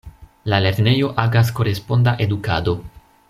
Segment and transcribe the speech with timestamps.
[0.51, 2.75] La lernejo agas koresponda edukado.